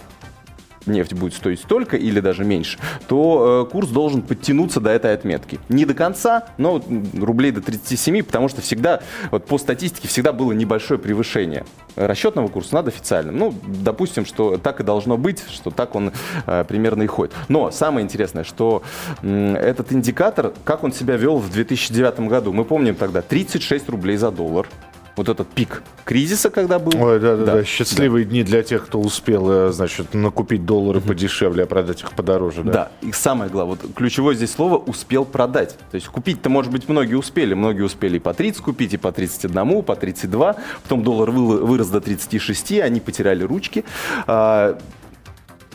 нефть 0.86 1.14
будет 1.14 1.34
стоить 1.34 1.60
столько 1.60 1.98
или 1.98 2.20
даже 2.20 2.44
меньше, 2.44 2.78
то 3.08 3.66
э, 3.68 3.72
курс 3.72 3.90
должен 3.90 4.22
подтянуться 4.22 4.80
до 4.80 4.90
этой 4.90 5.14
отметки. 5.14 5.60
Не 5.70 5.86
до 5.86 5.94
конца, 5.94 6.46
но 6.58 6.82
рублей 7.14 7.52
до 7.52 7.62
37, 7.62 8.24
потому 8.24 8.50
что 8.50 8.62
всегда, 8.62 9.02
вот 9.32 9.46
по 9.46 9.58
статистике, 9.58 10.08
всегда 10.08 10.34
было 10.34 10.52
небольшое 10.52 11.00
превышение 11.00 11.66
расчетного 11.96 12.48
курса 12.48 12.76
над 12.76 12.88
официальным. 12.88 13.38
Ну, 13.38 13.54
допустим, 13.66 14.26
что 14.26 14.58
так 14.58 14.80
и 14.80 14.84
должно 14.84 15.18
быть, 15.18 15.44
что 15.50 15.72
так 15.72 15.96
он 15.96 16.12
э, 16.46 16.66
примерно 16.68 17.04
и 17.04 17.08
ходит. 17.08 17.34
Но 17.48 17.72
самое 17.72 18.04
интересное, 18.04 18.44
что 18.44 18.84
э, 19.22 19.56
этот 19.56 19.94
индикатор, 19.94 20.54
как 20.64 20.84
он 20.84 20.92
себя 20.92 21.18
вел 21.18 21.38
в 21.38 21.52
2009 21.52 22.20
году, 22.22 22.54
мы 22.54 22.66
помним 22.66 22.96
тогда 22.96 23.22
36 23.22 23.90
рублей 23.90 24.18
за 24.18 24.32
доллар 24.32 24.68
вот 25.16 25.30
этот 25.30 25.48
пик 25.48 25.84
кризиса, 26.06 26.50
когда 26.50 26.80
был. 26.80 26.92
Ой, 27.02 27.20
да, 27.20 27.36
да, 27.36 27.46
да. 27.46 27.64
Счастливые 27.64 28.26
да. 28.26 28.32
дни 28.32 28.44
для 28.44 28.64
тех, 28.64 28.86
кто 28.86 29.00
успел, 29.00 29.50
э, 29.50 29.72
значит, 29.72 30.14
накупить 30.14 30.66
доллары 30.66 31.00
mm-hmm. 31.00 31.08
подешевле, 31.08 31.64
а 31.64 31.68
продать 31.68 32.02
их 32.02 32.12
подороже, 32.12 32.64
да? 32.64 32.72
Да. 32.72 32.92
И 33.02 33.12
самое 33.12 33.50
главное, 33.50 33.78
вот 33.82 33.94
ключевое 33.94 34.36
здесь 34.36 34.52
слово 34.52 34.78
успел 34.78 35.26
продать. 35.26 35.78
То 35.92 35.96
есть 35.96 36.08
купить-то, 36.08 36.50
может 36.50 36.72
быть, 36.72 36.90
многие 36.90 37.16
успели. 37.16 37.54
Многие 37.54 37.84
успели 37.84 38.18
и 38.18 38.20
по 38.20 38.34
30 38.34 38.62
купить, 38.62 38.94
и 38.94 38.98
по 38.98 39.12
31, 39.12 39.84
по 39.84 39.96
32. 39.96 40.56
Потом 40.84 41.04
доллар 41.04 41.32
вырос 41.32 41.90
до 41.90 42.02
36, 42.02 42.80
они 42.80 43.00
потеряли 43.00 43.44
ручки 43.44 43.86
а, 44.28 44.78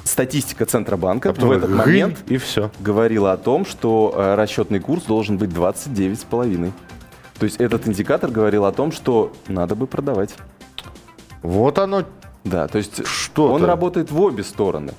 статистика 0.04 0.64
Центробанка 0.64 1.30
а 1.30 1.32
в 1.32 1.50
этот 1.50 1.70
момент 1.70 2.18
и 2.28 2.38
все. 2.38 2.70
говорила 2.80 3.32
о 3.32 3.36
том, 3.36 3.66
что 3.66 4.12
э, 4.16 4.34
расчетный 4.34 4.80
курс 4.80 5.04
должен 5.04 5.38
быть 5.38 5.50
29,5. 5.50 6.72
То 7.38 7.44
есть 7.44 7.56
этот 7.56 7.86
индикатор 7.86 8.30
говорил 8.30 8.64
о 8.64 8.72
том, 8.72 8.92
что 8.92 9.32
надо 9.46 9.74
бы 9.74 9.86
продавать. 9.86 10.34
Вот 11.42 11.78
оно. 11.78 12.04
Да, 12.44 12.68
то 12.68 12.78
есть 12.78 13.06
что 13.06 13.52
он 13.52 13.64
работает 13.64 14.10
в 14.10 14.20
обе 14.20 14.42
стороны. 14.42 14.92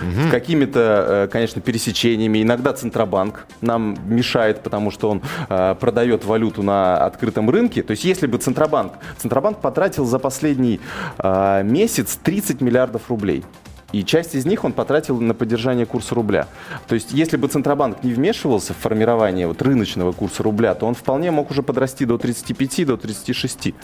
Угу. 0.00 0.28
С 0.28 0.30
какими-то, 0.30 1.06
э, 1.08 1.28
конечно, 1.30 1.60
пересечениями. 1.60 2.42
Иногда 2.42 2.72
Центробанк 2.72 3.46
нам 3.60 3.96
мешает, 4.06 4.62
потому 4.62 4.90
что 4.90 5.10
он 5.10 5.22
э, 5.48 5.74
продает 5.78 6.24
валюту 6.24 6.62
на 6.62 6.96
открытом 6.98 7.48
рынке. 7.50 7.82
То 7.82 7.92
есть 7.92 8.04
если 8.04 8.26
бы 8.26 8.38
Центробанк... 8.38 8.94
Центробанк 9.18 9.60
потратил 9.60 10.04
за 10.04 10.18
последний 10.18 10.80
э, 11.18 11.62
месяц 11.62 12.18
30 12.22 12.60
миллиардов 12.60 13.08
рублей. 13.08 13.44
И 13.92 14.04
часть 14.04 14.34
из 14.34 14.44
них 14.46 14.64
он 14.64 14.72
потратил 14.72 15.20
на 15.20 15.32
поддержание 15.32 15.86
курса 15.86 16.14
рубля. 16.14 16.48
То 16.88 16.94
есть, 16.94 17.12
если 17.12 17.36
бы 17.36 17.48
Центробанк 17.48 18.02
не 18.02 18.12
вмешивался 18.12 18.74
в 18.74 18.76
формирование 18.76 19.46
вот 19.46 19.62
рыночного 19.62 20.12
курса 20.12 20.42
рубля, 20.42 20.74
то 20.74 20.86
он 20.86 20.94
вполне 20.94 21.30
мог 21.30 21.50
уже 21.50 21.62
подрасти 21.62 22.04
до 22.04 22.18
35, 22.18 22.86
до 22.86 22.96
36. 22.96 23.74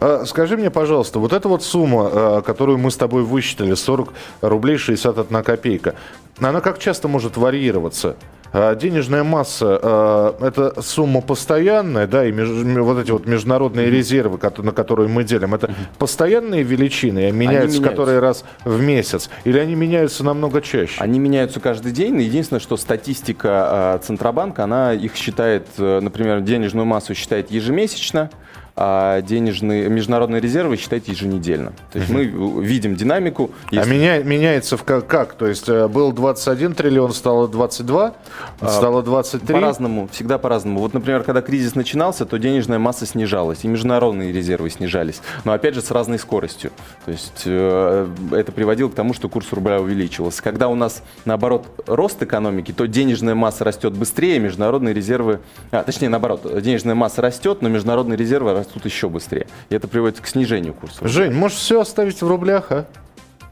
А, 0.00 0.24
скажи 0.26 0.56
мне, 0.56 0.70
пожалуйста, 0.70 1.18
вот 1.18 1.32
эта 1.32 1.48
вот 1.48 1.62
сумма, 1.62 2.10
а, 2.12 2.42
которую 2.42 2.78
мы 2.78 2.90
с 2.90 2.96
тобой 2.96 3.22
высчитали, 3.22 3.74
40 3.74 4.12
рублей 4.42 4.76
61 4.76 5.42
копейка, 5.42 5.94
она 6.38 6.60
как 6.60 6.78
часто 6.78 7.08
может 7.08 7.36
варьироваться? 7.36 8.16
А, 8.52 8.74
денежная 8.74 9.24
масса 9.24 9.78
а,– 9.82 10.36
это 10.40 10.80
сумма 10.80 11.20
постоянная, 11.20 12.06
да, 12.06 12.26
и 12.26 12.32
меж, 12.32 12.48
вот 12.48 12.98
эти 12.98 13.10
вот 13.10 13.26
международные 13.26 13.90
резервы, 13.90 14.38
на 14.58 14.72
которые 14.72 15.08
мы 15.08 15.24
делим, 15.24 15.54
это 15.54 15.74
постоянные 15.98 16.62
величины, 16.62 17.30
меняются, 17.30 17.82
которые 17.82 18.20
раз 18.20 18.44
в 18.64 18.80
месяц, 18.80 19.30
или 19.44 19.58
они 19.58 19.74
меняются 19.74 20.24
намного 20.24 20.62
чаще? 20.62 20.96
Они 20.98 21.18
меняются 21.18 21.60
каждый 21.60 21.92
день. 21.92 22.20
Единственное, 22.20 22.60
что 22.60 22.76
статистика 22.76 23.48
а, 23.50 23.98
Центробанка, 23.98 24.64
она 24.64 24.92
их 24.92 25.14
считает, 25.14 25.66
э, 25.78 26.00
например, 26.00 26.40
денежную 26.40 26.86
массу 26.86 27.14
считает 27.14 27.50
ежемесячно, 27.50 28.30
а 28.80 29.22
денежные, 29.22 29.88
международные 29.88 30.40
резервы 30.40 30.76
считать 30.76 31.08
еженедельно. 31.08 31.72
То 31.92 31.98
есть 31.98 32.10
мы 32.12 32.26
видим 32.62 32.94
динамику. 32.94 33.50
А 33.72 33.74
если... 33.74 33.90
А 33.90 33.92
меня, 33.92 34.18
меняется 34.18 34.76
в 34.76 34.84
как, 34.84 35.08
как? 35.08 35.34
То 35.34 35.48
есть 35.48 35.68
э, 35.68 35.88
был 35.88 36.12
21 36.12 36.74
триллион, 36.74 37.12
стало 37.12 37.48
22, 37.48 38.14
а, 38.60 38.68
стало 38.68 39.02
23? 39.02 39.52
По-разному, 39.52 40.08
всегда 40.12 40.38
по-разному. 40.38 40.78
Вот, 40.78 40.94
например, 40.94 41.24
когда 41.24 41.42
кризис 41.42 41.74
начинался, 41.74 42.24
то 42.24 42.38
денежная 42.38 42.78
масса 42.78 43.04
снижалась, 43.04 43.64
и 43.64 43.68
международные 43.68 44.30
резервы 44.30 44.70
снижались. 44.70 45.22
Но, 45.44 45.52
опять 45.52 45.74
же, 45.74 45.82
с 45.82 45.90
разной 45.90 46.20
скоростью. 46.20 46.70
То 47.04 47.10
есть 47.10 47.42
э, 47.46 48.08
это 48.30 48.52
приводило 48.52 48.90
к 48.90 48.94
тому, 48.94 49.12
что 49.12 49.28
курс 49.28 49.52
рубля 49.52 49.80
увеличивался. 49.80 50.40
Когда 50.40 50.68
у 50.68 50.76
нас, 50.76 51.02
наоборот, 51.24 51.66
рост 51.88 52.22
экономики, 52.22 52.70
то 52.70 52.86
денежная 52.86 53.34
масса 53.34 53.64
растет 53.64 53.94
быстрее, 53.94 54.38
международные 54.38 54.94
резервы... 54.94 55.40
А, 55.72 55.82
точнее, 55.82 56.10
наоборот, 56.10 56.46
денежная 56.62 56.94
масса 56.94 57.22
растет, 57.22 57.60
но 57.60 57.68
международные 57.68 58.16
резервы 58.16 58.52
растут 58.52 58.67
растут 58.68 58.84
еще 58.84 59.08
быстрее. 59.08 59.46
И 59.70 59.74
это 59.74 59.88
приводит 59.88 60.20
к 60.20 60.26
снижению 60.26 60.74
курса. 60.74 61.06
Жень, 61.06 61.32
может 61.32 61.58
все 61.58 61.80
оставить 61.80 62.20
в 62.20 62.28
рублях, 62.28 62.66
а? 62.70 62.86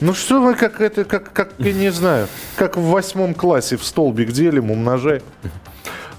Ну 0.01 0.13
что 0.13 0.43
вы, 0.43 0.55
как 0.55 0.81
это, 0.83 1.05
как, 1.05 1.33
как, 1.33 1.53
я 1.59 1.73
не 1.73 1.91
знаю, 1.91 2.29
как 2.57 2.77
в 2.77 2.83
восьмом 2.83 3.33
классе 3.33 3.79
в 3.79 3.85
столбик 3.85 4.31
делим, 4.31 4.71
умножаем. 4.71 5.23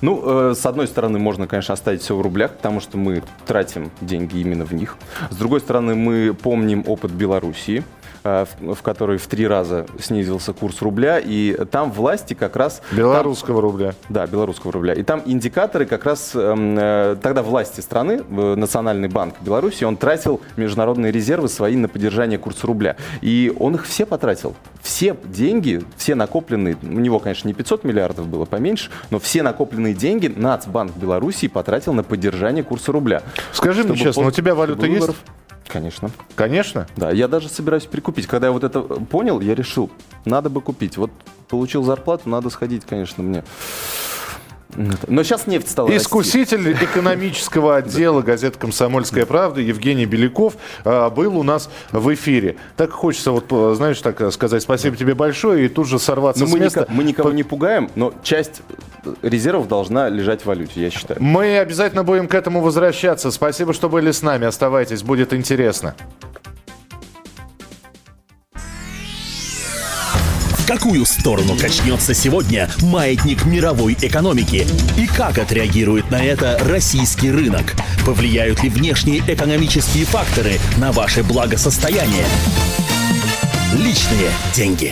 Ну, 0.01 0.51
э, 0.51 0.55
с 0.55 0.65
одной 0.65 0.87
стороны, 0.87 1.19
можно, 1.19 1.47
конечно, 1.47 1.73
оставить 1.73 2.01
все 2.01 2.15
в 2.15 2.21
рублях, 2.21 2.55
потому 2.55 2.79
что 2.79 2.97
мы 2.97 3.23
тратим 3.45 3.91
деньги 4.01 4.39
именно 4.39 4.65
в 4.65 4.71
них. 4.71 4.97
С 5.31 5.35
другой 5.35 5.59
стороны, 5.59 5.95
мы 5.95 6.35
помним 6.35 6.83
опыт 6.87 7.11
Белоруссии, 7.11 7.83
в, 8.27 8.75
в 8.75 8.81
которой 8.81 9.17
в 9.17 9.27
три 9.27 9.47
раза 9.47 9.85
снизился 9.99 10.53
курс 10.53 10.81
рубля, 10.81 11.19
и 11.19 11.57
там 11.71 11.91
власти 11.91 12.33
как 12.33 12.55
раз... 12.55 12.81
Белорусского 12.91 13.61
там, 13.61 13.71
рубля. 13.71 13.95
Да, 14.09 14.27
белорусского 14.27 14.73
рубля. 14.73 14.93
И 14.93 15.03
там 15.03 15.21
индикаторы 15.25 15.85
как 15.85 16.05
раз... 16.05 16.31
Эм, 16.35 16.77
э, 16.77 17.17
тогда 17.21 17.43
власти 17.43 17.81
страны, 17.81 18.21
э, 18.29 18.55
Национальный 18.55 19.07
банк 19.07 19.35
Беларуси, 19.41 19.83
он 19.83 19.97
тратил 19.97 20.41
международные 20.55 21.11
резервы 21.11 21.49
свои 21.49 21.75
на 21.75 21.87
поддержание 21.87 22.39
курса 22.39 22.67
рубля. 22.67 22.95
И 23.21 23.53
он 23.59 23.75
их 23.75 23.85
все 23.85 24.05
потратил. 24.05 24.55
Все 24.81 25.15
деньги, 25.25 25.81
все 25.97 26.15
накопленные, 26.15 26.77
у 26.81 26.99
него, 26.99 27.19
конечно, 27.19 27.47
не 27.47 27.53
500 27.53 27.83
миллиардов 27.83 28.27
было, 28.27 28.45
поменьше, 28.45 28.89
но 29.09 29.19
все 29.19 29.43
накопленные 29.43 29.93
деньги 29.93 30.27
Нацбанк 30.27 30.95
Беларуси 30.95 31.47
потратил 31.47 31.93
на 31.93 32.03
поддержание 32.03 32.63
курса 32.63 32.91
рубля. 32.91 33.21
Скажи 33.51 33.83
мне 33.83 33.97
честно, 33.97 34.27
у 34.27 34.31
тебя 34.31 34.55
валюта 34.55 34.85
есть? 34.85 35.09
Конечно. 35.67 36.11
Конечно. 36.35 36.87
Да, 36.95 37.11
я 37.11 37.27
даже 37.27 37.49
собираюсь 37.49 37.85
прикупить. 37.85 38.27
Когда 38.27 38.47
я 38.47 38.53
вот 38.53 38.63
это 38.63 38.81
понял, 38.81 39.39
я 39.41 39.55
решил, 39.55 39.89
надо 40.25 40.49
бы 40.49 40.61
купить. 40.61 40.97
Вот 40.97 41.11
получил 41.49 41.83
зарплату, 41.83 42.29
надо 42.29 42.49
сходить, 42.49 42.85
конечно, 42.85 43.23
мне. 43.23 43.43
Но 45.07 45.23
сейчас 45.23 45.47
нефть 45.47 45.69
стала 45.69 45.87
расти. 45.89 46.03
Искуситель 46.03 46.71
экономического 46.81 47.77
отдела 47.77 48.21
газеты 48.21 48.59
«Комсомольская 48.59 49.25
правда» 49.25 49.59
Евгений 49.61 50.05
Беляков 50.05 50.55
а, 50.83 51.09
был 51.09 51.37
у 51.37 51.43
нас 51.43 51.69
в 51.91 52.13
эфире. 52.13 52.57
Так 52.75 52.91
хочется, 52.91 53.31
вот, 53.31 53.45
э, 53.49 53.73
знаешь, 53.75 53.99
так 54.01 54.31
сказать 54.31 54.61
спасибо 54.61 54.95
тебе 54.95 55.15
большое 55.15 55.65
и 55.65 55.69
тут 55.69 55.87
же 55.87 55.97
сорваться 55.97 56.43
Но 56.43 56.49
с 56.49 56.51
мы, 56.53 56.59
места. 56.59 56.81
нико- 56.81 56.91
мы 56.91 57.03
никого 57.05 57.31
не 57.31 57.43
пугаем, 57.43 57.89
но 57.95 58.13
часть 58.21 58.61
резервов 59.21 59.67
должна 59.67 60.09
лежать 60.09 60.41
в 60.41 60.45
валюте, 60.45 60.81
я 60.81 60.89
считаю. 60.89 61.21
Мы 61.21 61.57
обязательно 61.57 62.03
будем 62.03 62.27
к 62.27 62.33
этому 62.33 62.61
возвращаться. 62.61 63.31
Спасибо, 63.31 63.73
что 63.73 63.89
были 63.89 64.11
с 64.11 64.21
нами. 64.21 64.45
Оставайтесь, 64.45 65.03
будет 65.03 65.33
интересно. 65.33 65.95
В 70.67 70.69
какую 70.69 71.05
сторону 71.05 71.57
качнется 71.57 72.13
сегодня 72.13 72.69
маятник 72.81 73.45
мировой 73.45 73.97
экономики? 74.01 74.67
И 74.97 75.07
как 75.07 75.37
отреагирует 75.37 76.11
на 76.11 76.21
это 76.21 76.59
российский 76.65 77.31
рынок? 77.31 77.73
Повлияют 78.05 78.61
ли 78.63 78.69
внешние 78.69 79.19
экономические 79.19 80.03
факторы 80.03 80.59
на 80.77 80.91
ваше 80.91 81.23
благосостояние? 81.23 82.25
Личные 83.73 84.29
деньги. 84.53 84.85